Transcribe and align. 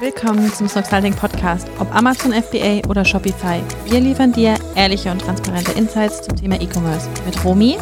Willkommen 0.00 0.52
zum 0.52 0.68
Snoxalting 0.68 1.14
Podcast. 1.14 1.68
Ob 1.78 1.94
Amazon 1.94 2.32
FBA 2.32 2.80
oder 2.88 3.04
Shopify, 3.04 3.62
wir 3.84 4.00
liefern 4.00 4.32
dir 4.32 4.56
ehrliche 4.74 5.08
und 5.08 5.20
transparente 5.20 5.70
Insights 5.70 6.22
zum 6.22 6.34
Thema 6.34 6.60
E-Commerce 6.60 7.08
mit 7.24 7.44
Romy, 7.44 7.78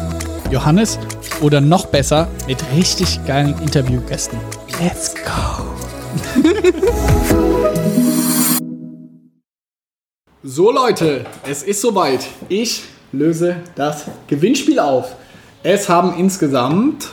Johannes 0.51 0.99
oder 1.41 1.59
noch 1.59 1.87
besser 1.87 2.27
mit 2.45 2.63
richtig 2.75 3.19
geilen 3.25 3.59
Interviewgästen. 3.63 4.37
Let's 4.79 5.15
go! 5.15 5.63
so 10.43 10.71
Leute, 10.71 11.25
es 11.49 11.63
ist 11.63 11.81
soweit. 11.81 12.27
Ich 12.47 12.83
löse 13.11 13.55
das 13.73 14.05
Gewinnspiel 14.27 14.77
auf. 14.77 15.15
Es 15.63 15.89
haben 15.89 16.15
insgesamt, 16.19 17.09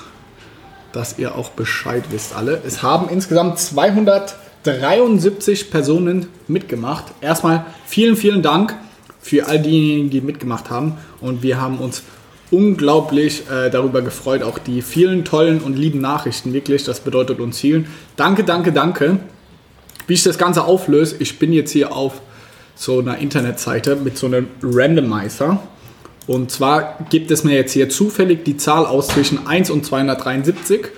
dass 0.92 1.18
ihr 1.18 1.36
auch 1.36 1.48
Bescheid 1.48 2.04
wisst 2.10 2.36
alle, 2.36 2.60
es 2.66 2.82
haben 2.82 3.08
insgesamt 3.08 3.58
273 4.64 5.70
Personen 5.70 6.26
mitgemacht. 6.48 7.06
Erstmal 7.20 7.64
vielen, 7.86 8.16
vielen 8.16 8.42
Dank 8.42 8.74
für 9.20 9.46
all 9.46 9.58
diejenigen, 9.58 10.10
die 10.10 10.20
mitgemacht 10.20 10.70
haben. 10.70 10.98
Und 11.20 11.42
wir 11.42 11.60
haben 11.60 11.78
uns 11.78 12.02
unglaublich 12.50 13.44
äh, 13.50 13.70
darüber 13.70 14.02
gefreut. 14.02 14.42
Auch 14.42 14.58
die 14.58 14.82
vielen 14.82 15.24
tollen 15.24 15.60
und 15.60 15.78
lieben 15.78 16.00
Nachrichten, 16.00 16.52
wirklich. 16.52 16.84
Das 16.84 17.00
bedeutet 17.00 17.40
uns 17.40 17.60
vielen. 17.60 17.86
Danke, 18.16 18.44
danke, 18.44 18.72
danke. 18.72 19.18
Wie 20.06 20.14
ich 20.14 20.22
das 20.22 20.38
Ganze 20.38 20.64
auflöse, 20.64 21.16
ich 21.20 21.38
bin 21.38 21.52
jetzt 21.52 21.70
hier 21.70 21.92
auf 21.94 22.20
so 22.74 22.98
einer 22.98 23.18
Internetseite 23.18 23.96
mit 23.96 24.18
so 24.18 24.26
einem 24.26 24.48
Randomizer. 24.62 25.60
Und 26.26 26.50
zwar 26.50 26.98
gibt 27.10 27.30
es 27.30 27.44
mir 27.44 27.54
jetzt 27.54 27.72
hier 27.72 27.88
zufällig 27.88 28.44
die 28.44 28.56
Zahl 28.56 28.86
aus 28.86 29.08
zwischen 29.08 29.46
1 29.46 29.70
und 29.70 29.86
273. 29.86 30.88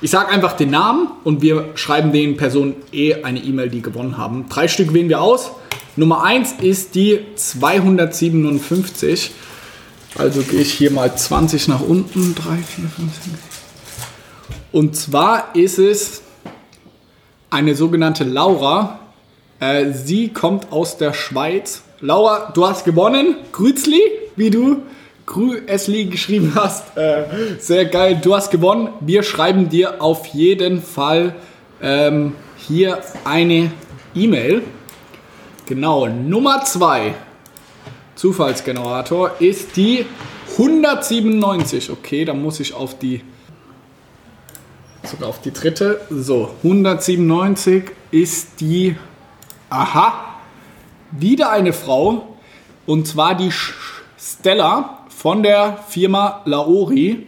Ich 0.00 0.12
sage 0.12 0.28
einfach 0.28 0.52
den 0.52 0.70
Namen 0.70 1.08
und 1.24 1.42
wir 1.42 1.70
schreiben 1.74 2.12
den 2.12 2.36
Personen 2.36 2.76
eh 2.92 3.24
eine 3.24 3.40
E-Mail, 3.40 3.68
die 3.68 3.82
gewonnen 3.82 4.16
haben. 4.16 4.48
Drei 4.48 4.68
Stück 4.68 4.94
wählen 4.94 5.08
wir 5.08 5.20
aus. 5.20 5.50
Nummer 5.96 6.22
1 6.22 6.54
ist 6.60 6.94
die 6.94 7.18
257. 7.34 9.32
Also 10.16 10.42
gehe 10.42 10.60
ich 10.60 10.72
hier 10.72 10.92
mal 10.92 11.16
20 11.16 11.66
nach 11.66 11.80
unten. 11.80 12.36
3, 12.36 12.42
4, 12.42 12.58
5, 12.88 13.12
6. 13.12 13.28
Und 14.70 14.94
zwar 14.94 15.56
ist 15.56 15.80
es 15.80 16.22
eine 17.50 17.74
sogenannte 17.74 18.22
Laura. 18.22 19.00
Äh, 19.58 19.92
sie 19.92 20.28
kommt 20.28 20.70
aus 20.70 20.96
der 20.96 21.12
Schweiz. 21.12 21.82
Laura, 22.00 22.52
du 22.54 22.68
hast 22.68 22.84
gewonnen. 22.84 23.34
Grüßli, 23.50 24.00
wie 24.36 24.50
du 24.50 24.82
Grüßli 25.28 26.06
geschrieben 26.06 26.52
hast. 26.54 26.96
Äh, 26.96 27.24
sehr 27.58 27.84
geil, 27.84 28.18
du 28.22 28.34
hast 28.34 28.50
gewonnen. 28.50 28.88
Wir 29.00 29.22
schreiben 29.22 29.68
dir 29.68 30.00
auf 30.00 30.26
jeden 30.26 30.82
Fall 30.82 31.34
ähm, 31.82 32.32
hier 32.56 33.00
eine 33.24 33.70
E-Mail. 34.14 34.62
Genau, 35.66 36.06
Nummer 36.06 36.64
2. 36.64 37.14
Zufallsgenerator 38.14 39.32
ist 39.38 39.76
die 39.76 40.06
197. 40.52 41.90
Okay, 41.90 42.24
dann 42.24 42.42
muss 42.42 42.58
ich 42.58 42.72
auf 42.72 42.98
die 42.98 43.22
sogar 45.04 45.28
auf 45.28 45.42
die 45.42 45.52
dritte. 45.52 46.00
So, 46.08 46.54
197 46.62 47.84
ist 48.10 48.60
die 48.60 48.96
aha, 49.68 50.36
wieder 51.10 51.50
eine 51.50 51.74
Frau 51.74 52.38
und 52.86 53.06
zwar 53.06 53.34
die 53.34 53.52
Stella 54.18 54.98
von 55.18 55.42
der 55.42 55.78
Firma 55.88 56.42
Laori. 56.44 57.26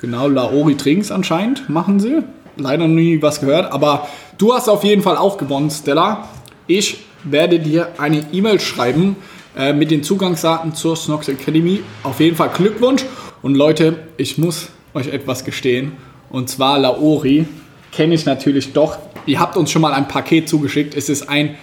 Genau, 0.00 0.26
Laori 0.26 0.76
Drinks 0.76 1.12
anscheinend 1.12 1.68
machen 1.68 2.00
sie. 2.00 2.24
Leider 2.56 2.88
nie 2.88 3.22
was 3.22 3.38
gehört, 3.38 3.70
aber 3.72 4.08
du 4.38 4.52
hast 4.52 4.68
auf 4.68 4.82
jeden 4.82 5.02
Fall 5.02 5.16
auch 5.16 5.38
gewonnen, 5.38 5.70
Stella. 5.70 6.28
Ich 6.66 6.98
werde 7.22 7.60
dir 7.60 7.90
eine 7.98 8.26
E-Mail 8.32 8.58
schreiben 8.58 9.14
äh, 9.56 9.72
mit 9.72 9.92
den 9.92 10.02
Zugangsdaten 10.02 10.74
zur 10.74 10.96
Snox 10.96 11.28
Academy. 11.28 11.80
Auf 12.02 12.18
jeden 12.18 12.34
Fall 12.34 12.48
Glückwunsch. 12.48 13.04
Und 13.40 13.54
Leute, 13.54 14.00
ich 14.16 14.36
muss 14.36 14.70
euch 14.92 15.06
etwas 15.06 15.44
gestehen. 15.44 15.92
Und 16.28 16.50
zwar 16.50 16.76
Laori 16.76 17.46
kenne 17.92 18.16
ich 18.16 18.26
natürlich 18.26 18.72
doch. 18.72 18.98
Ihr 19.26 19.38
habt 19.38 19.56
uns 19.56 19.70
schon 19.70 19.82
mal 19.82 19.92
ein 19.92 20.08
Paket 20.08 20.48
zugeschickt. 20.48 20.96
Es 20.96 21.08
ist 21.08 21.28
ein 21.28 21.54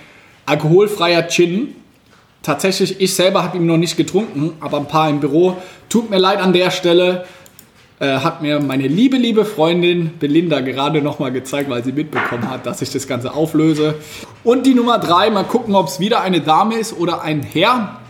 alkoholfreier 0.45 1.27
Gin. 1.27 1.75
Tatsächlich, 2.43 2.99
ich 2.99 3.15
selber 3.15 3.41
habe 3.41 3.57
ihn 3.57 3.65
noch 3.65 3.77
nicht 3.77 3.95
getrunken, 3.95 4.53
aber 4.59 4.77
ein 4.77 4.87
paar 4.87 5.09
im 5.09 5.21
Büro. 5.21 5.55
Tut 5.87 6.09
mir 6.09 6.17
leid 6.17 6.39
an 6.39 6.51
der 6.51 6.71
Stelle. 6.71 7.25
Äh, 7.99 8.17
hat 8.17 8.41
mir 8.41 8.59
meine 8.59 8.85
liebe, 8.85 9.15
liebe 9.15 9.45
Freundin 9.45 10.19
Belinda 10.19 10.59
gerade 10.59 11.01
nochmal 11.01 11.31
gezeigt, 11.31 11.69
weil 11.69 11.85
sie 11.85 11.93
mitbekommen 11.93 12.49
hat, 12.49 12.65
dass 12.65 12.81
ich 12.81 12.91
das 12.91 13.07
Ganze 13.07 13.33
auflöse. 13.33 13.95
Und 14.43 14.65
die 14.65 14.73
Nummer 14.73 14.99
3, 14.99 15.29
mal 15.29 15.45
gucken, 15.45 15.73
ob 15.73 15.87
es 15.87 16.01
wieder 16.01 16.21
eine 16.21 16.41
Dame 16.41 16.75
ist 16.75 16.91
oder 16.91 17.21
ein 17.21 17.43
Herr. 17.43 18.01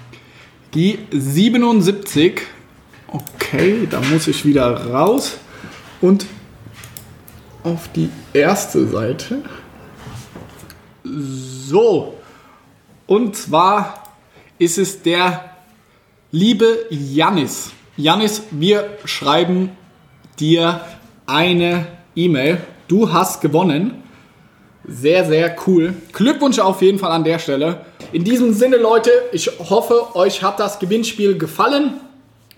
Die 0.73 0.97
77. 1.11 2.41
Okay, 3.05 3.87
da 3.87 4.01
muss 4.01 4.27
ich 4.27 4.43
wieder 4.45 4.89
raus. 4.89 5.37
Und 6.01 6.25
auf 7.63 7.87
die 7.95 8.09
erste 8.33 8.87
Seite. 8.87 9.43
So. 11.03 12.15
Und 13.05 13.35
zwar 13.35 14.02
ist 14.63 14.77
es 14.77 15.01
der 15.01 15.43
liebe 16.31 16.85
Janis. 16.89 17.71
Janis, 17.97 18.43
wir 18.51 18.97
schreiben 19.03 19.71
dir 20.39 20.79
eine 21.25 21.85
E-Mail. 22.15 22.59
Du 22.87 23.11
hast 23.11 23.41
gewonnen. 23.41 24.03
Sehr, 24.87 25.25
sehr 25.25 25.55
cool. 25.67 25.95
Glückwunsch 26.13 26.59
auf 26.59 26.81
jeden 26.81 26.97
Fall 26.97 27.11
an 27.11 27.25
der 27.25 27.39
Stelle. 27.39 27.85
In 28.13 28.23
diesem 28.23 28.53
Sinne, 28.53 28.77
Leute, 28.77 29.11
ich 29.33 29.49
hoffe, 29.69 30.15
euch 30.15 30.41
hat 30.41 30.61
das 30.61 30.79
Gewinnspiel 30.79 31.37
gefallen. 31.37 31.95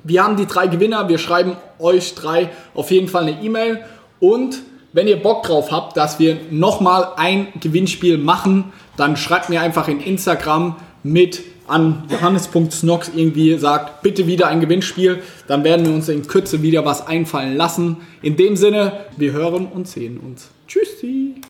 Wir 0.04 0.24
haben 0.24 0.38
die 0.38 0.46
drei 0.46 0.68
Gewinner. 0.68 1.10
Wir 1.10 1.18
schreiben 1.18 1.58
euch 1.80 2.14
drei 2.14 2.52
auf 2.76 2.92
jeden 2.92 3.08
Fall 3.08 3.24
eine 3.24 3.42
E-Mail. 3.42 3.84
Und 4.20 4.62
wenn 4.94 5.08
ihr 5.08 5.22
Bock 5.22 5.42
drauf 5.42 5.72
habt, 5.72 5.98
dass 5.98 6.20
wir 6.20 6.38
nochmal 6.52 7.14
ein 7.18 7.48
Gewinnspiel 7.60 8.20
machen, 8.20 8.72
dann 8.96 9.18
schreibt 9.18 9.50
mir 9.50 9.62
einfach 9.62 9.88
in 9.88 10.00
Instagram 10.00 10.76
mit 11.02 11.55
an 11.68 12.04
johannes.snox 12.10 13.12
irgendwie 13.16 13.58
sagt, 13.58 14.02
bitte 14.02 14.28
wieder 14.28 14.48
ein 14.48 14.60
Gewinnspiel, 14.60 15.22
dann 15.48 15.64
werden 15.64 15.86
wir 15.86 15.94
uns 15.94 16.10
in 16.10 16.28
Kürze 16.28 16.62
wieder 16.62 16.86
was 16.86 17.06
einfallen 17.06 17.56
lassen. 17.56 17.98
In 18.22 18.38
dem 18.38 18.56
Sinne, 18.56 18.92
wir 19.18 19.34
hören 19.34 19.68
und 19.68 19.88
sehen 19.88 20.20
uns. 20.20 20.50
Tschüssi! 20.68 21.42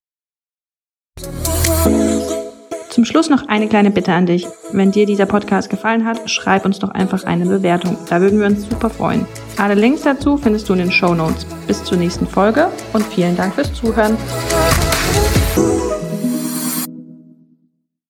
Zum 2.96 3.04
Schluss 3.04 3.30
noch 3.30 3.50
eine 3.50 3.68
kleine 3.68 3.92
Bitte 3.92 4.14
an 4.14 4.26
dich. 4.26 4.48
Wenn 4.72 4.92
dir 4.92 5.06
dieser 5.06 5.26
Podcast 5.26 5.70
gefallen 5.70 6.06
hat, 6.06 6.30
schreib 6.30 6.64
uns 6.64 6.80
doch 6.80 6.92
einfach 6.92 7.26
eine 7.26 7.46
Bewertung. 7.46 7.98
Da 8.10 8.22
würden 8.22 8.40
wir 8.40 8.48
uns 8.48 8.70
super 8.70 8.90
freuen. 8.90 9.28
Alle 9.58 9.76
Links 9.76 10.04
dazu 10.04 10.38
findest 10.38 10.70
du 10.70 10.74
in 10.74 10.80
den 10.80 10.92
Show 10.94 11.14
Notes. 11.14 11.46
Bis 11.68 11.84
zur 11.84 11.98
nächsten 11.98 12.26
Folge 12.26 12.70
und 12.94 13.06
vielen 13.06 13.36
Dank 13.36 13.54
fürs 13.54 13.74
Zuhören. 13.74 14.18